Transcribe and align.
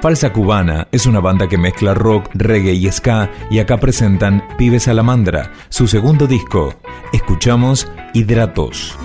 Falsa 0.00 0.32
Cubana 0.32 0.88
es 0.92 1.04
una 1.04 1.20
banda 1.20 1.46
que 1.46 1.58
mezcla 1.58 1.92
rock, 1.92 2.30
reggae 2.32 2.72
y 2.72 2.90
ska 2.90 3.30
y 3.50 3.58
acá 3.58 3.76
presentan 3.76 4.42
Pibe 4.56 4.80
Salamandra, 4.80 5.52
su 5.68 5.86
segundo 5.88 6.26
disco. 6.26 6.74
Escuchamos 7.12 7.86
Hidratos. 8.14 8.96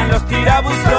en 0.00 0.08
los 0.08 0.26
tirabuzos. 0.26 0.89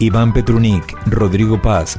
Iván 0.00 0.32
Petrunik, 0.32 0.96
Rodrigo 1.06 1.60
Paz, 1.60 1.98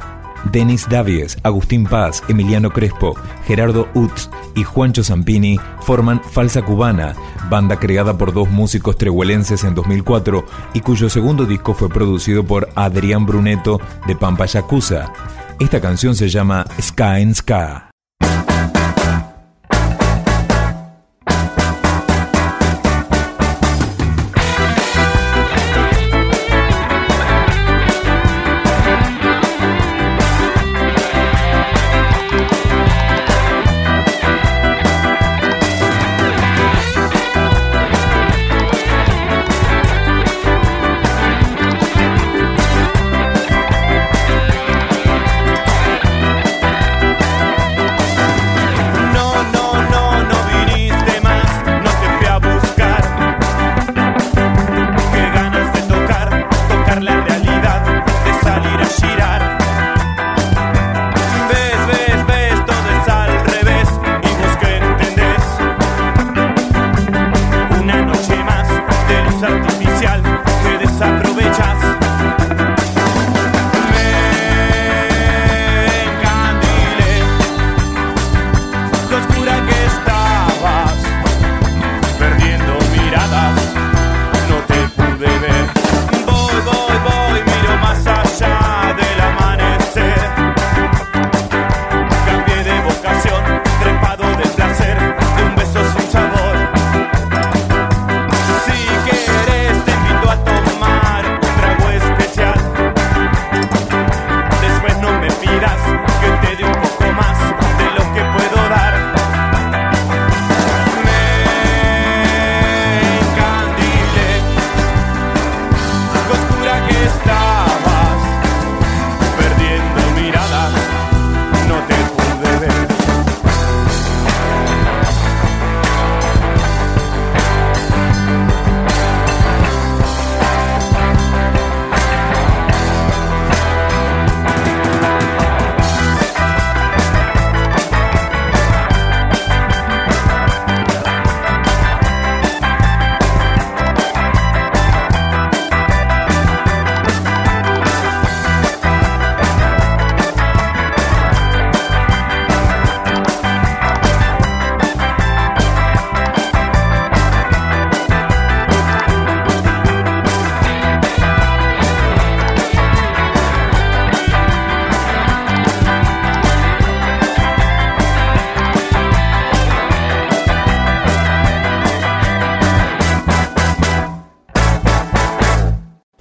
Denis 0.50 0.88
Davies, 0.88 1.38
Agustín 1.44 1.84
Paz, 1.84 2.22
Emiliano 2.28 2.70
Crespo, 2.70 3.14
Gerardo 3.46 3.88
Utz 3.94 4.28
y 4.56 4.64
Juancho 4.64 5.04
Zampini 5.04 5.58
forman 5.82 6.20
Falsa 6.20 6.62
Cubana, 6.62 7.14
banda 7.48 7.78
creada 7.78 8.18
por 8.18 8.32
dos 8.32 8.50
músicos 8.50 8.98
trehuelenses 8.98 9.62
en 9.62 9.76
2004 9.76 10.44
y 10.74 10.80
cuyo 10.80 11.08
segundo 11.08 11.46
disco 11.46 11.74
fue 11.74 11.88
producido 11.88 12.44
por 12.44 12.68
Adrián 12.74 13.24
Bruneto 13.24 13.80
de 14.08 14.16
Pampa 14.16 14.46
Yakuza. 14.46 15.12
Esta 15.60 15.80
canción 15.80 16.16
se 16.16 16.28
llama 16.28 16.66
Ska 16.80 17.18
Ska. 17.34 17.91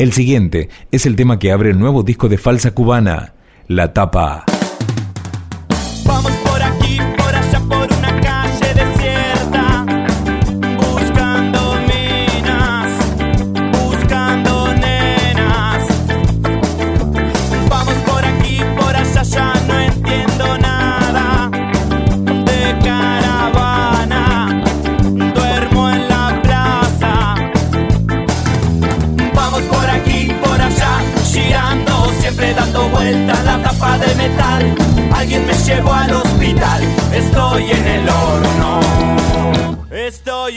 El 0.01 0.13
siguiente 0.13 0.67
es 0.89 1.05
el 1.05 1.15
tema 1.15 1.37
que 1.37 1.51
abre 1.51 1.69
el 1.69 1.77
nuevo 1.77 2.01
disco 2.01 2.27
de 2.27 2.39
Falsa 2.39 2.73
Cubana, 2.73 3.35
La 3.67 3.93
Tapa. 3.93 4.50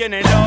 tiene 0.07 0.23
lo 0.23 0.44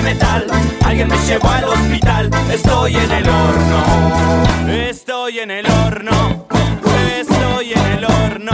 metal. 0.00 0.46
Alguien 0.84 1.08
me 1.08 1.16
llevó 1.26 1.48
al 1.50 1.64
hospital. 1.64 2.30
Estoy 2.50 2.96
en 2.96 3.10
el 3.10 3.28
horno. 3.28 4.72
Estoy 4.72 5.40
en 5.40 5.50
el 5.50 5.66
horno. 5.66 6.46
Estoy 7.18 7.72
en 7.72 7.86
el 7.86 8.04
horno. 8.04 8.52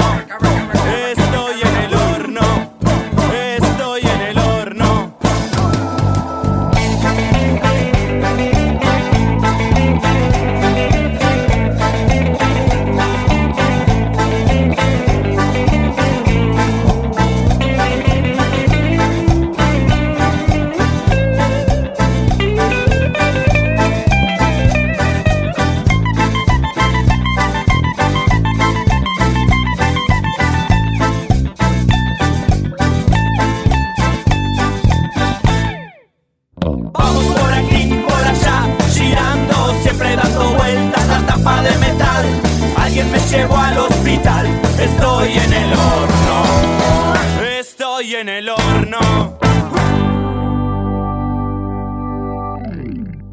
hoy 47.99 48.15
en 48.15 48.29
el 48.29 48.49
horno. 48.49 48.99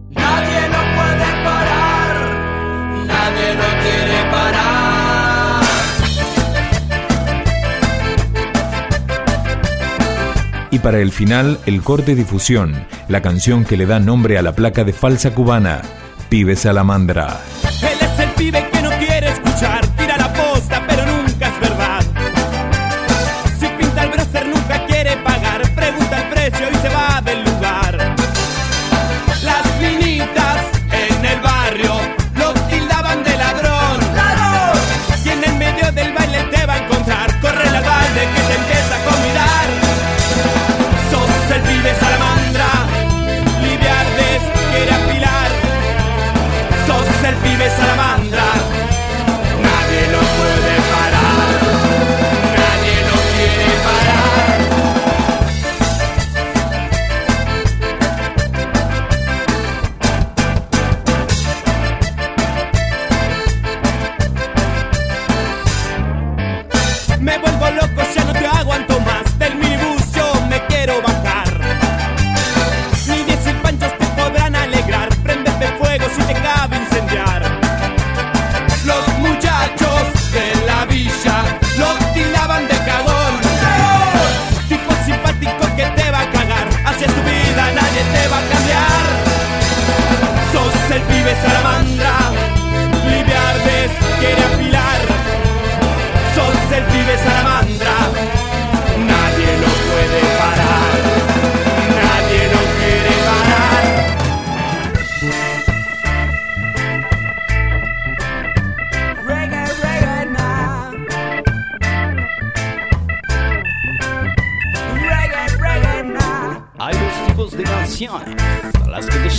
Nadie 0.09 0.61
no 0.69 0.81
puede 0.95 1.29
parar, 1.43 2.15
nadie 3.05 3.55
no 3.55 3.69
quiere 3.83 4.31
parar. 4.31 5.63
Y 10.71 10.79
para 10.79 10.99
el 10.99 11.11
final, 11.11 11.59
el 11.67 11.83
corte 11.83 12.15
difusión, 12.15 12.87
la 13.07 13.21
canción 13.21 13.65
que 13.65 13.77
le 13.77 13.85
da 13.85 13.99
nombre 13.99 14.39
a 14.39 14.41
la 14.41 14.53
placa 14.53 14.83
de 14.83 14.93
falsa 14.93 15.35
cubana, 15.35 15.81
Pibe 16.29 16.55
Salamandra. 16.55 17.39
Él 17.83 17.97
es 18.01 18.19
el 18.19 18.29
pibe 18.31 18.67
que 18.71 18.81
no 18.81 18.89
quiere 18.97 19.29
escuchar 19.29 19.94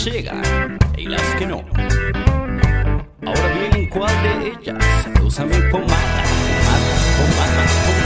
llegan 0.05 0.79
y 0.97 1.07
las 1.07 1.23
que 1.37 1.47
no. 1.47 1.65
Ahora 3.25 3.71
bien, 3.71 3.89
¿cuál 3.89 4.15
de 4.23 4.49
ellas 4.49 4.85
usa 5.23 5.45
mi 5.45 5.61
pomada? 5.71 6.23
Pomada, 6.53 6.93
pomada, 7.17 7.65
pomada. 7.87 8.06